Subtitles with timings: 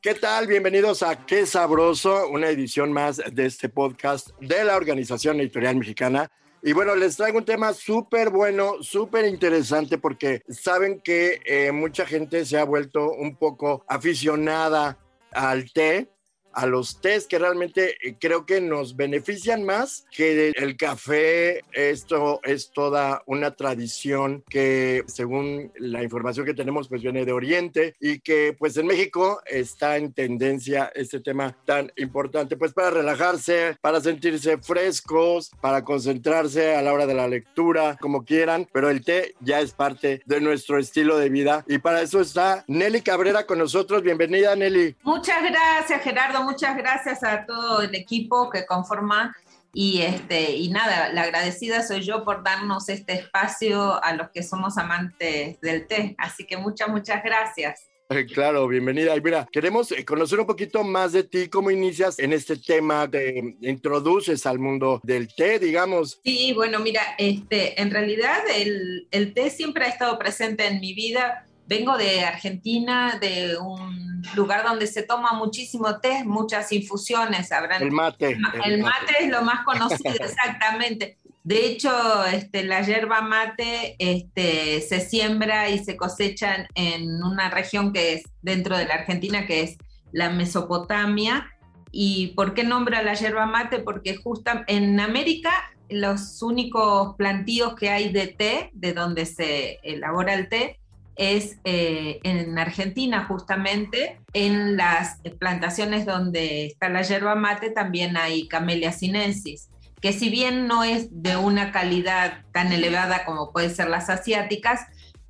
[0.00, 0.46] ¿Qué tal?
[0.46, 6.30] Bienvenidos a Qué Sabroso, una edición más de este podcast de la Organización Editorial Mexicana.
[6.62, 12.06] Y bueno, les traigo un tema súper bueno, súper interesante, porque saben que eh, mucha
[12.06, 14.96] gente se ha vuelto un poco aficionada
[15.32, 16.08] al té,
[16.56, 21.62] a los tés que realmente eh, creo que nos benefician más que el café.
[21.72, 27.94] Esto es toda una tradición que según la información que tenemos pues viene de Oriente
[28.00, 33.76] y que pues en México está en tendencia este tema tan importante pues para relajarse,
[33.82, 39.04] para sentirse frescos, para concentrarse a la hora de la lectura, como quieran, pero el
[39.04, 43.44] té ya es parte de nuestro estilo de vida y para eso está Nelly Cabrera
[43.44, 44.02] con nosotros.
[44.02, 44.96] Bienvenida Nelly.
[45.02, 49.36] Muchas gracias Gerardo muchas gracias a todo el equipo que conforma
[49.72, 54.42] y, este, y nada, la agradecida soy yo por darnos este espacio a los que
[54.42, 56.14] somos amantes del té.
[56.16, 57.90] Así que muchas, muchas gracias.
[58.32, 59.16] Claro, bienvenida.
[59.16, 63.10] Y mira, queremos eh, conocer un poquito más de ti, cómo inicias en este tema,
[63.10, 66.20] te introduces al mundo del té, digamos.
[66.24, 70.94] Sí, bueno, mira, este, en realidad el, el té siempre ha estado presente en mi
[70.94, 77.52] vida vengo de Argentina, de un lugar donde se toma muchísimo té, muchas infusiones.
[77.52, 78.38] Habrán, el mate.
[78.64, 79.14] El, mate.
[79.20, 81.18] es lo más conocido, exactamente.
[81.44, 87.92] De hecho, este, la yerba mate este, se siembra y se cosecha en una región
[87.92, 89.76] que es dentro de la Argentina, que es
[90.12, 91.52] la Mesopotamia.
[91.92, 93.78] ¿Y por qué nombra la yerba mate?
[93.78, 95.52] Porque justo en América
[95.88, 100.80] los únicos plantíos que hay de té, de donde se elabora el té,
[101.16, 108.48] es eh, en Argentina justamente, en las plantaciones donde está la yerba mate también hay
[108.48, 113.88] Camellia sinensis, que si bien no es de una calidad tan elevada como pueden ser
[113.88, 114.80] las asiáticas,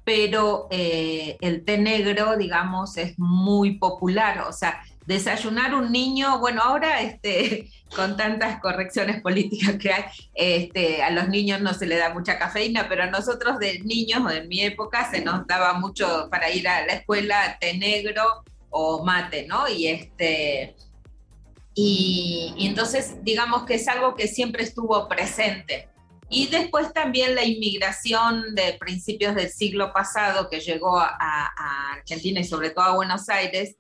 [0.04, 6.62] pero eh, el té negro, digamos, es muy popular, o sea, desayunar un niño, bueno,
[6.62, 11.96] ahora este, con tantas correcciones políticas que hay, este, a los niños no se le
[11.96, 15.74] da mucha cafeína, pero a nosotros de niños o en mi época se nos daba
[15.74, 19.68] mucho para ir a la escuela té negro o mate, ¿no?
[19.68, 20.76] Y este
[21.78, 25.88] y, entonces digamos que es algo que siempre estuvo presente.
[26.28, 32.44] Y después también la inmigración de principios del siglo pasado que llegó a Argentina y
[32.44, 33.76] sobre todo a Buenos Aires,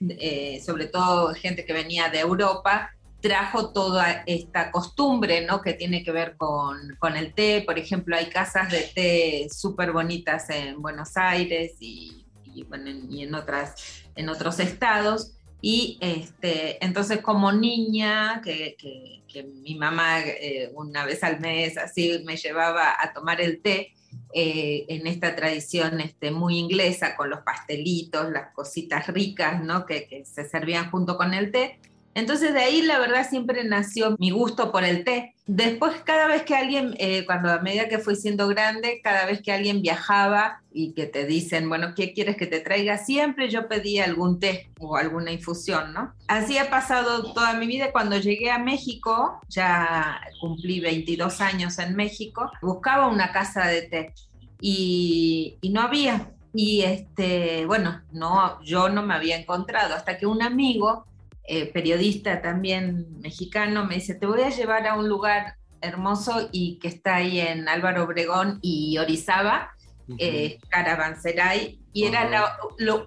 [0.00, 2.90] eh, sobre todo gente que venía de Europa,
[3.20, 5.62] trajo toda esta costumbre, ¿no?
[5.62, 7.62] Que tiene que ver con, con el té.
[7.64, 12.24] Por ejemplo, hay casas de té súper bonitas en Buenos Aires y,
[12.68, 15.32] bueno, y, en, otras, en otros estados.
[15.62, 22.22] Y este, entonces como niña, que, que, mi mamá eh, una vez al mes así
[22.24, 23.92] me llevaba a tomar el té,
[24.32, 29.86] eh, en esta tradición este, muy inglesa, con los pastelitos, las cositas ricas, ¿no?
[29.86, 31.78] Que, que, se servían junto con el té.
[32.16, 35.34] Entonces de ahí la verdad siempre nació mi gusto por el té.
[35.46, 39.42] Después cada vez que alguien, eh, cuando a medida que fui siendo grande, cada vez
[39.42, 42.96] que alguien viajaba y que te dicen, bueno, ¿qué quieres que te traiga?
[42.96, 46.14] Siempre yo pedía algún té o alguna infusión, ¿no?
[46.26, 47.92] Así ha pasado toda mi vida.
[47.92, 54.14] Cuando llegué a México, ya cumplí 22 años en México, buscaba una casa de té
[54.58, 56.30] y, y no había.
[56.54, 61.04] Y este, bueno, no, yo no me había encontrado hasta que un amigo
[61.48, 66.78] eh, periodista también mexicano, me dice, te voy a llevar a un lugar hermoso y
[66.78, 69.70] que está ahí en Álvaro Obregón y Orizaba,
[70.18, 72.56] eh, Caravanserai, y era la,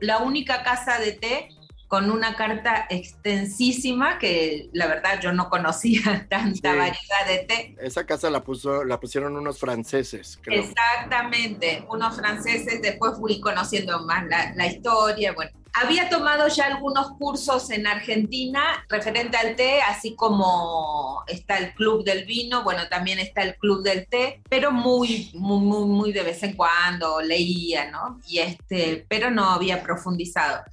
[0.02, 1.50] la, única casa de té
[1.88, 7.76] con una carta extensísima que la verdad yo no conocía tanta variedad de té.
[7.82, 10.64] Esa casa la puso, la pusieron unos franceses, creo.
[10.64, 17.12] Exactamente, unos franceses, después fui conociendo más la, la historia, bueno, Había tomado ya algunos
[17.12, 23.20] cursos en Argentina referente al té, así como está el Club del Vino, bueno, también
[23.20, 27.92] está el Club del Té, pero muy, muy, muy, muy de vez en cuando leía,
[27.92, 28.20] ¿no?
[28.28, 30.64] Y este, pero no había profundizado.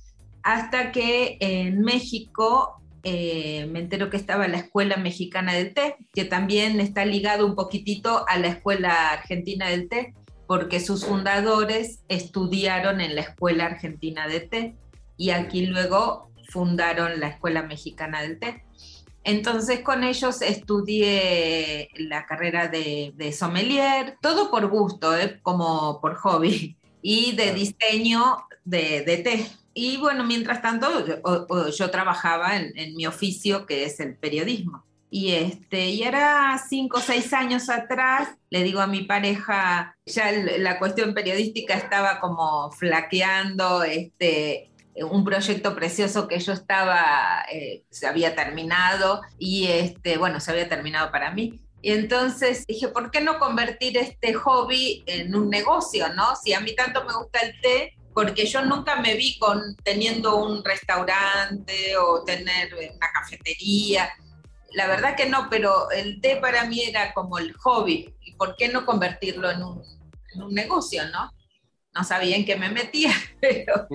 [0.43, 6.25] Hasta que en México eh, me entero que estaba la Escuela Mexicana del Té, que
[6.25, 10.15] también está ligado un poquitito a la Escuela Argentina del Té,
[10.47, 14.75] porque sus fundadores estudiaron en la Escuela Argentina de Té
[15.17, 18.65] y aquí luego fundaron la Escuela Mexicana del Té.
[19.25, 25.41] Entonces con ellos estudié la carrera de, sommelier, todo por gusto, ¿eh?
[25.43, 29.47] como por hobby, y de diseño de, té.
[29.75, 30.89] Y bueno, mientras tanto
[31.71, 34.85] yo, trabajaba en, en, mi oficio, que es el periodismo.
[35.11, 40.31] Y, este, y era cinco o seis años atrás, le digo a mi pareja, ya
[40.31, 44.71] la cuestión periodística estaba como flaqueando, este,
[45.05, 50.69] un proyecto precioso que yo estaba, eh, se había terminado y este, bueno, se había
[50.69, 51.61] terminado para mí.
[51.83, 56.35] Y entonces dije, ¿por qué no convertir este hobby en un negocio, no?
[56.35, 60.37] Si a mí tanto me gusta el té, porque yo nunca me vi con teniendo
[60.37, 64.09] un restaurante o tener una cafetería.
[64.73, 68.15] La verdad que no, pero el té para mí era como el hobby.
[68.23, 69.83] ¿Y por qué no convertirlo en un,
[70.35, 71.31] en un negocio, no?
[71.97, 73.89] No sabía en qué me metía, pero,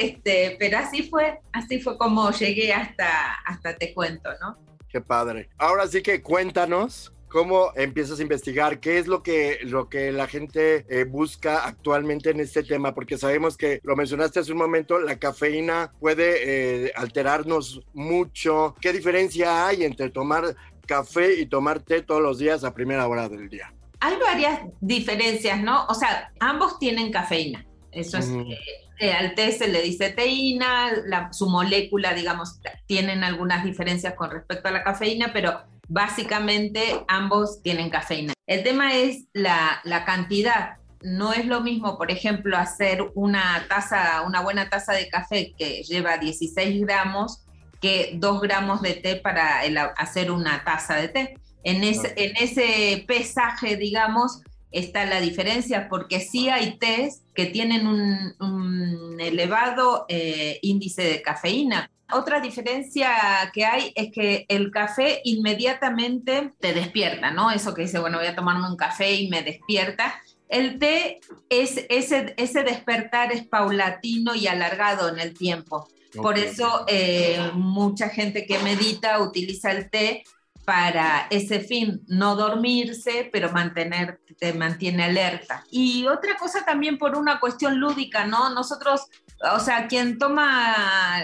[0.00, 4.58] este, pero así fue, así fue como llegué hasta, hasta Te Cuento, ¿no?
[4.88, 5.48] Qué padre.
[5.56, 10.26] Ahora sí que cuéntanos cómo empiezas a investigar, qué es lo que, lo que la
[10.26, 15.00] gente eh, busca actualmente en este tema, porque sabemos que, lo mencionaste hace un momento,
[15.00, 18.74] la cafeína puede eh, alterarnos mucho.
[18.82, 20.54] ¿Qué diferencia hay entre tomar
[20.86, 23.72] café y tomar té todos los días a primera hora del día?
[24.02, 25.86] Hay varias diferencias, ¿no?
[25.86, 27.64] O sea, ambos tienen cafeína.
[27.92, 28.58] Eso es, eh,
[28.98, 30.90] eh, al té se le dice teína,
[31.30, 37.90] su molécula, digamos, tienen algunas diferencias con respecto a la cafeína, pero básicamente ambos tienen
[37.90, 38.32] cafeína.
[38.48, 40.78] El tema es la, la cantidad.
[41.02, 45.84] No es lo mismo, por ejemplo, hacer una taza, una buena taza de café que
[45.84, 47.44] lleva 16 gramos
[47.80, 49.60] que 2 gramos de té para
[49.96, 51.34] hacer una taza de té.
[51.64, 54.42] En ese, en ese pesaje, digamos,
[54.72, 61.88] está la diferencia, porque sí hay tés que tienen un, elevado eh, índice de cafeína.
[62.10, 63.10] Otra diferencia
[63.54, 67.50] que hay es que el café inmediatamente te despierta, ¿no?
[67.50, 70.20] Eso que dice, bueno, voy a tomarme un café y me despierta.
[70.48, 75.88] El té es ese, ese despertar es paulatino y alargado en el tiempo.
[76.14, 80.24] Por eso eh, mucha gente que medita utiliza el té
[80.64, 85.64] para ese fin, no dormirse, pero mantener, te mantiene alerta.
[85.70, 88.50] Y otra cosa también por una cuestión lúdica, ¿no?
[88.50, 89.08] Nosotros,
[89.52, 91.16] o sea, quien toma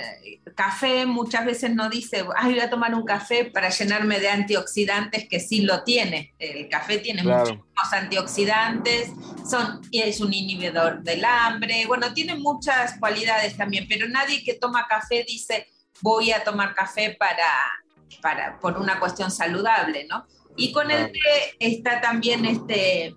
[0.56, 5.28] café muchas veces no dice, ay, voy a tomar un café para llenarme de antioxidantes,
[5.28, 6.34] que sí lo tiene.
[6.38, 7.58] El café tiene muchos
[7.92, 9.12] antioxidantes,
[9.48, 14.86] son, es un inhibidor del hambre, bueno, tiene muchas cualidades también, pero nadie que toma
[14.88, 15.68] café dice,
[16.00, 17.44] voy a tomar café para
[18.22, 20.26] para, por una cuestión saludable, ¿no?
[20.56, 23.16] Y con el té está también este,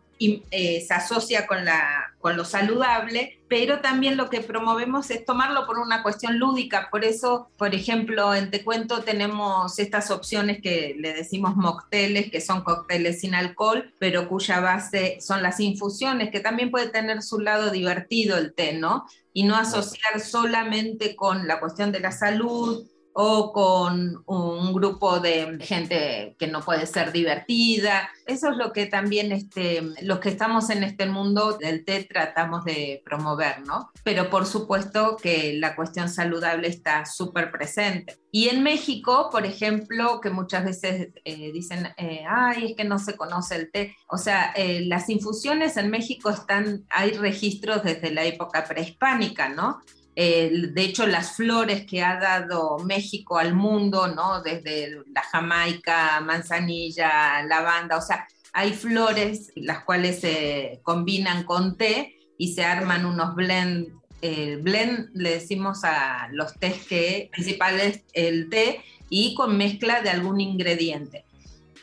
[0.52, 5.66] eh, se asocia con, la, con lo saludable, pero también lo que promovemos es tomarlo
[5.66, 6.90] por una cuestión lúdica.
[6.92, 12.40] Por eso, por ejemplo, en Te Cuento tenemos estas opciones que le decimos mocteles, que
[12.40, 17.40] son cócteles sin alcohol, pero cuya base son las infusiones, que también puede tener su
[17.40, 19.08] lado divertido el té, ¿no?
[19.34, 25.58] Y no asociar solamente con la cuestión de la salud o con un grupo de
[25.62, 28.10] gente que no puede ser divertida.
[28.26, 32.64] Eso es lo que también este, los que estamos en este mundo del té tratamos
[32.64, 33.92] de promover, ¿no?
[34.04, 38.18] Pero por supuesto que la cuestión saludable está súper presente.
[38.32, 42.98] Y en México, por ejemplo, que muchas veces eh, dicen, eh, ay, es que no
[42.98, 43.96] se conoce el té.
[44.08, 49.82] O sea, eh, las infusiones en México están, hay registros desde la época prehispánica, ¿no?
[50.16, 54.42] De hecho, las flores que ha dado México al mundo, ¿no?
[54.42, 62.16] Desde la Jamaica, manzanilla, lavanda, o sea, hay flores las cuales se combinan con té
[62.38, 63.88] y se arman unos blend.
[64.22, 70.10] El blend le decimos a los tés que principales el té y con mezcla de
[70.10, 71.26] algún ingrediente.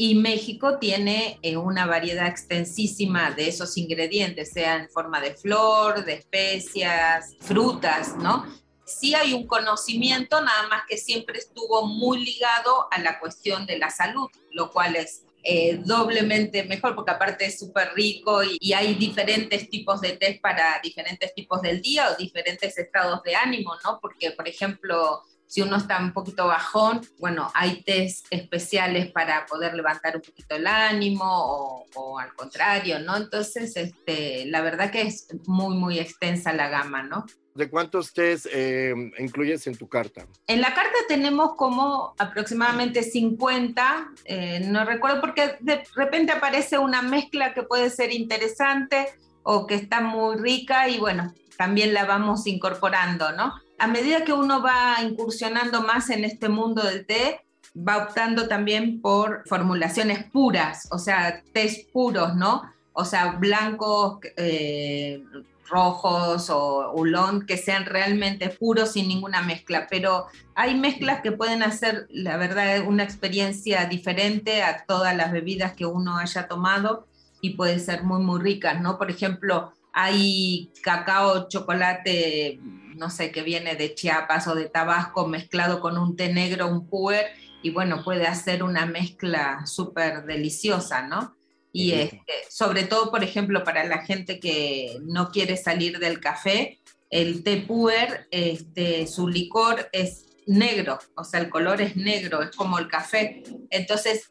[0.00, 6.04] Y México tiene eh, una variedad extensísima de esos ingredientes, sea en forma de flor,
[6.04, 8.46] de especias, frutas, ¿no?
[8.86, 13.76] Sí hay un conocimiento, nada más que siempre estuvo muy ligado a la cuestión de
[13.76, 18.74] la salud, lo cual es eh, doblemente mejor, porque aparte es súper rico y, y,
[18.74, 23.72] hay diferentes tipos de test para diferentes tipos del día o diferentes estados de ánimo,
[23.84, 23.98] ¿no?
[24.00, 29.74] Porque, por ejemplo, si uno está un poquito bajón, bueno, hay test especiales para poder
[29.74, 33.16] levantar un poquito el ánimo o, o al contrario, ¿no?
[33.16, 37.24] Entonces, este, la verdad que es muy, muy extensa la gama, ¿no?
[37.58, 40.28] ¿De cuántos test eh, incluyes en tu carta?
[40.46, 47.02] En la carta tenemos como aproximadamente 50, eh, no recuerdo porque de repente aparece una
[47.02, 49.08] mezcla que puede ser interesante
[49.42, 53.54] o que está muy rica y bueno, también la vamos incorporando, ¿no?
[53.78, 57.40] A medida que uno va incursionando más en este mundo del té,
[57.76, 62.62] va optando también por formulaciones puras, o sea, test puros, ¿no?
[62.92, 65.22] O sea, blancos, eh,
[65.68, 71.62] rojos o ulón que sean realmente puros sin ninguna mezcla, pero hay mezclas que pueden
[71.62, 77.06] hacer, la verdad, una experiencia diferente a todas las bebidas que uno haya tomado
[77.40, 78.98] y puede ser muy, muy ricas, ¿no?
[78.98, 82.60] Por ejemplo, hay cacao, chocolate,
[82.94, 86.86] no sé, que viene de Chiapas o de Tabasco mezclado con un té negro, un
[86.86, 87.26] puer,
[87.64, 91.36] y bueno, puede hacer una mezcla súper deliciosa, ¿no?
[91.72, 96.78] Y este, sobre todo, por ejemplo, para la gente que no quiere salir del café,
[97.10, 102.54] el té puer, este, su licor es negro, o sea, el color es negro, es
[102.54, 103.42] como el café.
[103.70, 104.30] Entonces,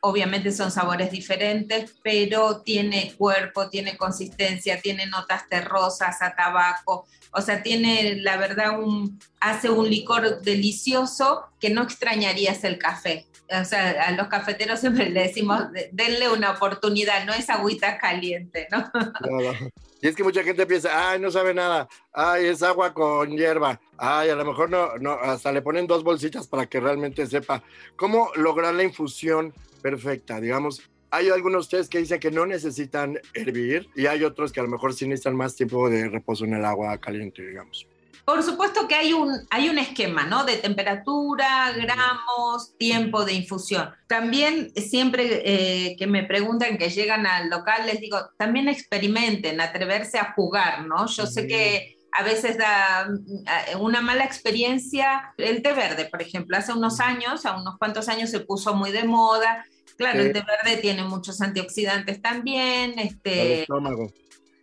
[0.00, 7.40] obviamente son sabores diferentes, pero tiene cuerpo, tiene consistencia, tiene notas terrosas a tabaco, o
[7.40, 13.26] sea, tiene, la verdad, un, hace un licor delicioso que no extrañarías el café.
[13.50, 18.68] O sea, a los cafeteros siempre le decimos, denle una oportunidad, no es agüita caliente,
[18.70, 18.90] ¿no?
[20.00, 23.80] Y es que mucha gente piensa, ay, no sabe nada, ay, es agua con hierba,
[23.96, 27.64] ay, a lo mejor no, no, hasta le ponen dos bolsitas para que realmente sepa
[27.96, 30.82] cómo lograr la infusión perfecta, digamos.
[31.10, 34.92] Hay algunos que dicen que no necesitan hervir y hay otros que a lo mejor
[34.92, 37.86] sí necesitan más tiempo de reposo en el agua caliente, digamos.
[38.28, 40.44] Por supuesto que hay un, hay un esquema, ¿no?
[40.44, 43.88] De temperatura, gramos, tiempo de infusión.
[44.06, 50.18] También siempre eh, que me preguntan que llegan al local, les digo, también experimenten, atreverse
[50.18, 51.06] a jugar, ¿no?
[51.06, 55.34] Yo sé que a veces da mm, una mala experiencia.
[55.36, 58.90] El té verde, por ejemplo, hace unos años, a unos cuantos años se puso muy
[58.90, 59.64] de moda.
[59.96, 62.98] Claro, el té verde tiene muchos antioxidantes también.
[62.98, 64.12] Este, el estómago.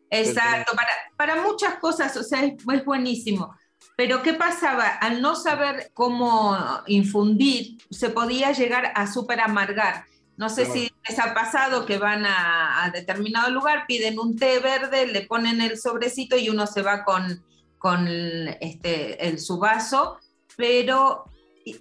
[0.10, 3.56] Exacto, para, para muchas cosas, o sea, es, es, buenísimo.
[3.98, 4.88] Pero ¿qué pasaba?
[4.88, 10.06] Al no saber cómo infundir, se podía llegar a súper amargar.
[10.38, 14.60] No sé si les ha pasado que van a, a, determinado lugar, piden un té
[14.60, 17.44] verde, le ponen el sobrecito y uno se va con,
[17.78, 20.18] con este, el, su vaso,
[20.58, 21.26] pero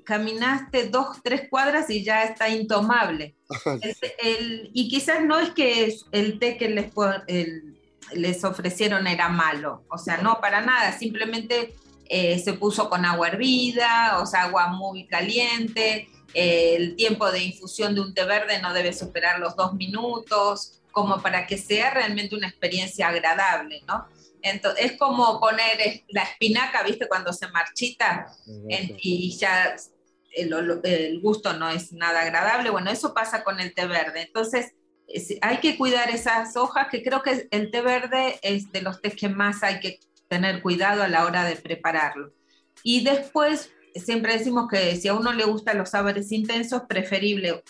[0.05, 3.35] caminaste dos, tres cuadras y ya está intomable.
[3.83, 6.93] El, el, y quizás no es que el té que les,
[7.27, 7.77] el,
[8.13, 11.75] les ofrecieron era malo, o sea, no para nada, simplemente
[12.07, 17.95] eh, se puso con agua hervida, o sea, agua muy caliente, el tiempo de infusión
[17.95, 22.37] de un té verde no debe superar los dos minutos, como para que sea realmente
[22.37, 24.07] una experiencia agradable, ¿no?
[24.43, 27.09] Entonces, es como poner la espinaca, ¿viste?
[27.09, 28.27] Cuando se marchita
[28.69, 29.75] en, y ya
[30.33, 32.71] el, el, gusto no es nada agradable.
[32.71, 34.23] Bueno, eso pasa con el té verde.
[34.23, 34.75] Entonces,
[35.41, 39.17] hay que cuidar esas hojas, que creo que el té verde es de los tés
[39.17, 39.99] que más hay que
[40.29, 42.33] tener cuidado a la hora de prepararlo.
[42.83, 47.63] Y después, siempre decimos que si a uno le gustan los sabores intensos, preferible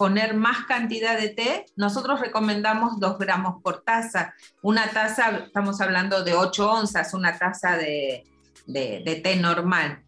[0.00, 1.66] poner más cantidad de té.
[1.76, 4.34] Nosotros recomendamos 2 gramos por taza.
[4.62, 8.24] Una taza, estamos hablando de 8 onzas, una taza de,
[8.66, 10.02] de, té normal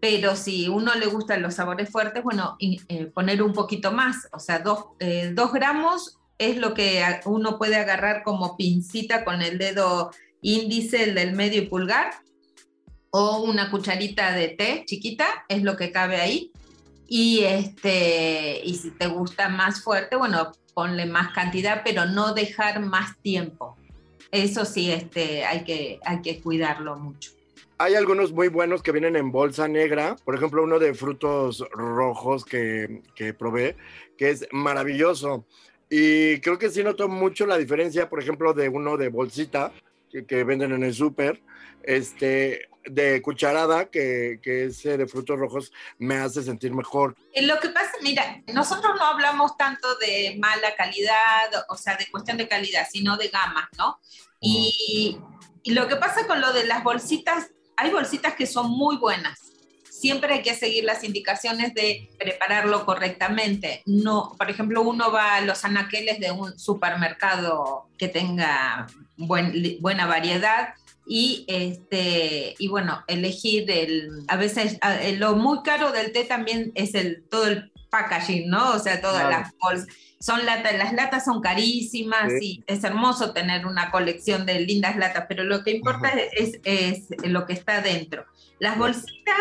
[0.00, 4.40] pero si uno le gustan los sabores fuertes, bueno, eh, poner un poquito más, o
[4.40, 9.58] sea, dos, eh, dos, gramos es lo que uno puede agarrar como pincita con el
[9.58, 12.10] dedo índice, el del medio y pulgar,
[13.12, 16.50] o una cucharita de té chiquita, es lo que cabe ahí.
[17.06, 22.80] Y, este, y si te gusta más fuerte, bueno, ponle más cantidad, pero no dejar
[22.80, 23.76] más tiempo.
[24.30, 27.32] Eso sí, este, hay, que, hay que cuidarlo mucho
[27.82, 32.44] hay algunos muy buenos que vienen en bolsa negra, por ejemplo, uno de frutos rojos
[32.44, 33.76] que, que probé,
[34.16, 35.46] que es maravilloso.
[35.90, 39.72] Y creo que sí noto mucho la diferencia, por ejemplo, de uno de bolsita
[40.12, 41.42] que, que venden en el súper,
[41.84, 47.16] este, de cucharada, que, que ese de frutos rojos me hace sentir mejor.
[47.34, 52.36] Lo que pasa, mira, nosotros no hablamos tanto de mala calidad, o sea, de cuestión
[52.36, 53.98] de calidad, sino de gama, ¿no?
[54.40, 55.18] Y,
[55.62, 59.38] y lo que pasa con lo de las bolsitas hay bolsitas que son muy buenas,
[59.88, 63.82] siempre hay que seguir las indicaciones de prepararlo correctamente.
[63.86, 68.86] No, por ejemplo, uno va a los anaqueles de un supermercado que tenga
[69.16, 70.74] buena variedad
[71.06, 74.78] y este y bueno elegir el a veces
[75.18, 79.28] lo muy caro del té también es el todo el packaging no o sea todas
[79.28, 79.88] las bolsas.
[80.22, 85.24] Son latas, las latas son carísimas y es hermoso tener una colección de lindas latas,
[85.28, 88.24] pero lo que importa es, es, lo que está dentro.
[88.60, 89.34] Las bolsitas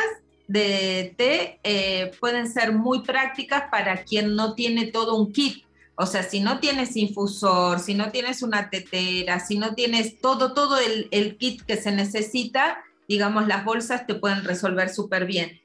[0.47, 5.63] de té eh, pueden ser muy prácticas para quien no tiene todo un kit.
[5.95, 10.53] O sea, si no tienes infusor, si no tienes una tetera, si no tienes todo,
[10.53, 15.61] todo el, el kit que se necesita, digamos, las bolsas te pueden resolver súper bien.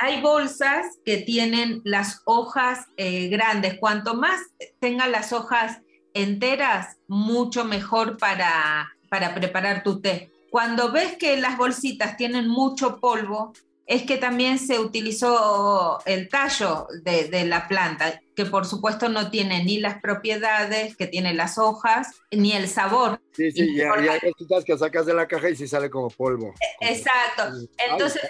[0.00, 3.78] Hay bolsas que tienen las hojas eh, grandes.
[3.78, 4.40] Cuanto más
[4.80, 5.80] tengan las hojas
[6.14, 10.32] enteras, mucho mejor para, para preparar tu té.
[10.50, 13.52] Cuando ves que las bolsitas tienen mucho polvo,
[13.88, 19.64] es que también se utilizó el tallo de, la planta, que por supuesto no tiene
[19.64, 23.18] ni las propiedades que tienen las hojas, ni el sabor.
[23.32, 26.52] Sí, sí, y, hay cositas que sacas de la caja y sí sale como polvo.
[26.82, 27.44] Exacto.
[27.90, 28.20] Entonces,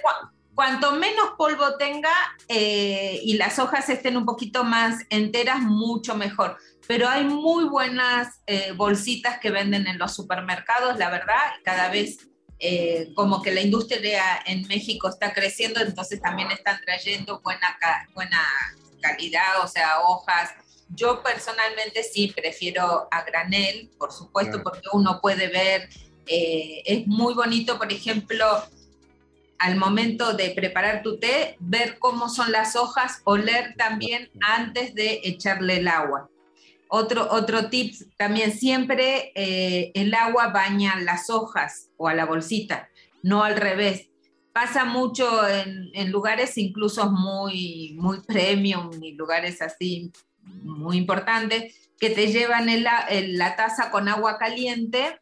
[0.55, 2.15] cuanto menos polvo tenga
[2.47, 6.57] eh, y las hojas estén un poquito más enteras, mucho mejor.
[6.87, 11.35] Pero hay muy buenas eh, bolsitas que venden en los supermercados, la verdad,
[11.65, 12.29] cada vez
[12.61, 17.79] eh, como que la industria en México está creciendo, entonces también están trayendo buena,
[18.15, 18.43] buena
[19.01, 20.51] calidad, o sea, hojas.
[20.89, 25.89] Yo personalmente sí prefiero a granel, por supuesto, porque uno puede ver,
[26.27, 28.45] eh, es muy bonito, por ejemplo,
[29.59, 35.21] al momento de preparar tu té, ver cómo son las hojas, oler también antes de
[35.25, 36.29] echarle el agua.
[36.89, 42.89] Otro, otro tip también, siempre eh, el agua baña las hojas o a la bolsita,
[43.23, 44.09] no al revés.
[44.53, 50.11] Pasa mucho en, lugares incluso muy, muy premium y lugares así
[50.43, 55.21] muy importantes que te llevan la taza con agua caliente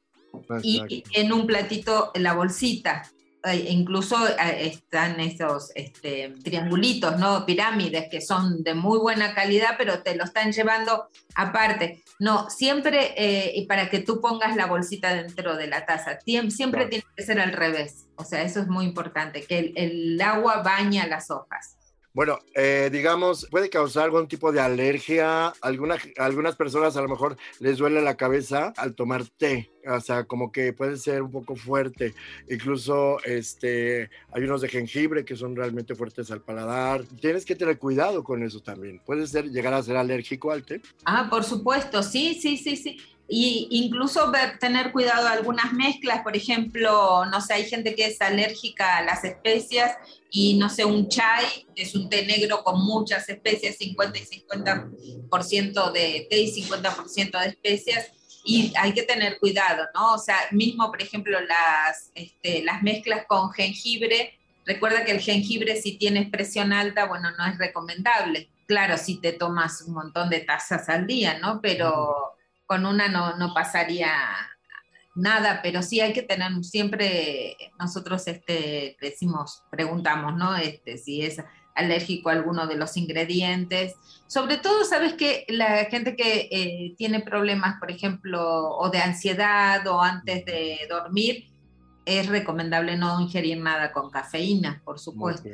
[0.62, 3.10] y en un platito la bolsita
[3.54, 7.46] incluso eh, están esos este, triangulitos, ¿no?
[7.46, 12.02] Pirámides que son de muy buena calidad, pero te lo están llevando aparte.
[12.18, 16.18] No, siempre eh, para que tú pongas la bolsita dentro de la taza,
[16.48, 18.06] siempre tiene que ser al revés.
[18.16, 21.76] O sea, eso es muy importante, que el agua baña las hojas.
[22.16, 25.48] Bueno, eh, digamos, puede causar algún tipo de alergia.
[25.60, 29.70] Algunas, algunas personas a lo mejor les duele la cabeza al tomar té.
[29.86, 32.14] O sea, como que puede ser un poco fuerte.
[32.48, 37.04] Incluso este, hay unos de jengibre que son realmente fuertes al paladar.
[37.20, 38.98] Tienes que tener cuidado con eso también.
[39.04, 40.80] Puede ser llegar a ser alérgico al té.
[41.04, 42.02] Ah, por supuesto.
[42.02, 42.98] Sí, sí, sí, sí.
[43.28, 48.98] Y incluso tener cuidado algunas mezclas, por ejemplo, no sé, hay gente que es alérgica
[48.98, 49.96] a las especias
[50.30, 55.92] y no sé, un chai es un té negro con muchas especias, 50 y 50%
[55.92, 58.12] de té y 50% de especias,
[58.46, 60.14] y hay que tener cuidado, ¿no?
[60.14, 65.80] O sea, mismo, por ejemplo, las, este, las mezclas con jengibre, recuerda que el jengibre
[65.82, 68.48] si tienes presión alta, bueno, no es recomendable.
[68.66, 71.60] Claro, si te tomas un montón de tazas al día, ¿no?
[71.60, 72.35] Pero
[72.66, 74.12] con una no, no pasaría
[75.14, 80.54] nada, pero sí hay que tener siempre, nosotros este, decimos, preguntamos, ¿no?
[80.56, 81.40] Este, si es
[81.74, 83.94] alérgico a alguno de los ingredientes.
[84.26, 89.86] Sobre todo, sabes que la gente que eh, tiene problemas, por ejemplo, o de ansiedad
[89.86, 91.44] o antes de dormir,
[92.04, 95.48] es recomendable no ingerir nada con cafeína, por supuesto.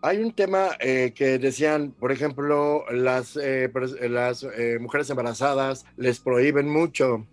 [0.00, 3.70] Hay un tema eh, que decían, por ejemplo, las, eh,
[4.08, 7.26] las eh, mujeres embarazadas les prohíben mucho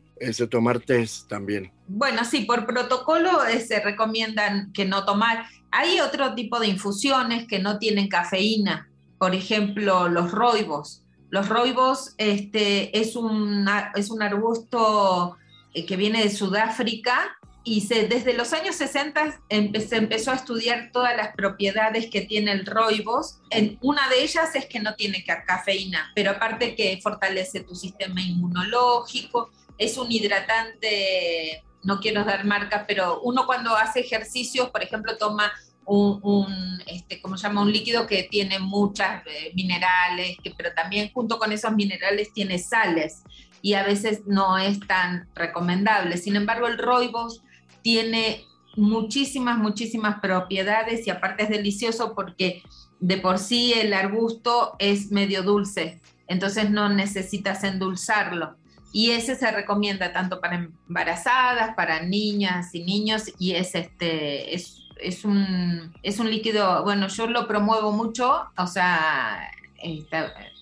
[0.49, 1.71] tomar test también.
[1.87, 3.31] Bueno, sí, por protocolo
[3.65, 5.45] se recomiendan que no tomar.
[5.71, 11.03] Hay otro tipo de infusiones que no tienen cafeína, por ejemplo, los roibos.
[11.29, 15.37] Los roibos este, es, un, es un arbusto
[15.73, 21.17] que viene de Sudáfrica y se, desde los años 60 se empezó a estudiar todas
[21.17, 23.39] las propiedades que tiene el roibos.
[23.49, 28.21] En, una de ellas es que no tiene cafeína, pero aparte que fortalece tu sistema
[28.21, 29.49] inmunológico,
[29.79, 35.51] es un hidratante, no quiero dar marca, pero uno cuando hace ejercicios, por ejemplo, toma
[35.87, 37.61] un, este, ¿cómo se llama?
[37.61, 42.59] Un líquido que tiene muchas eh, minerales, que, pero también junto con esos minerales tiene
[42.59, 43.23] sales
[43.63, 46.17] y a veces no es tan recomendable.
[46.17, 47.41] Sin embargo, el roibos
[47.85, 52.63] tiene muchísimas, muchísimas propiedades y aparte es delicioso porque
[52.99, 58.55] de por sí el arbusto es medio dulce, entonces no necesitas endulzarlo.
[58.91, 64.81] Y ese se recomienda tanto para embarazadas, para niñas y niños, y es, este, es
[64.99, 69.51] es, un, es un líquido, bueno, yo lo promuevo mucho, o sea,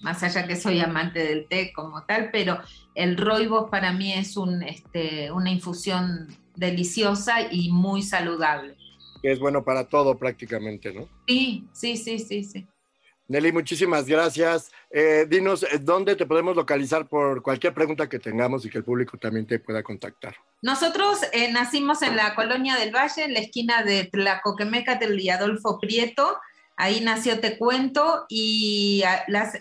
[0.01, 2.59] más allá que soy amante del té como tal, pero
[2.95, 8.75] el roibos para mí es un, este, una infusión deliciosa y muy saludable.
[9.21, 11.07] Que es bueno para todo prácticamente, ¿no?
[11.27, 12.67] Sí, sí, sí, sí, sí.
[13.27, 14.69] Nelly, muchísimas gracias.
[14.91, 18.83] Eh, dinos, eh, ¿dónde te podemos localizar por cualquier pregunta que tengamos y que el
[18.83, 20.35] público también te pueda contactar?
[20.61, 25.79] Nosotros eh, nacimos en la Colonia del Valle, en la esquina de Tlacoquemécatl y Adolfo
[25.79, 26.37] Prieto.
[26.75, 29.03] Ahí nació Te Cuento y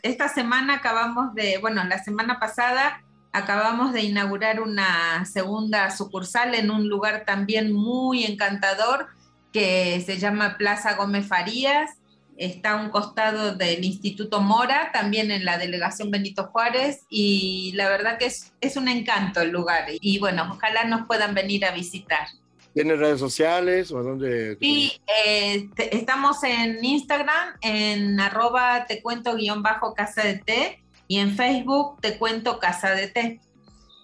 [0.02, 6.70] esta semana acabamos de, bueno, la semana pasada acabamos de inaugurar una segunda sucursal en
[6.70, 9.06] un lugar también muy encantador
[9.52, 11.90] que se llama Plaza Gómez Farías
[12.36, 17.88] está a un costado del Instituto Mora, también en la delegación Benito Juárez, y la
[17.88, 19.84] verdad que es, es un encanto el lugar.
[20.00, 22.26] Y bueno, ojalá nos puedan venir a visitar.
[22.74, 24.56] ¿Tienes redes sociales o dónde?
[24.58, 24.92] Sí,
[25.26, 30.81] eh, estamos en Instagram, en arroba te cuento guion bajo casa de té,
[31.12, 33.38] y en Facebook te cuento casa de té.